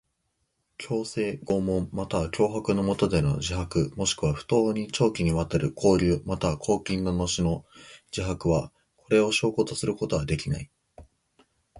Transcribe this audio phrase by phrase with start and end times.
[0.79, 7.65] 強制、拷問または脅迫のもとでの自白もしくは不当に長期にわたる抑留または拘禁の後の
[8.11, 10.71] 自白は、これを証拠とすることはできない。